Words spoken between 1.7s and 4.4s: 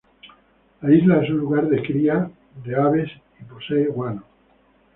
cría de aves y posee guano.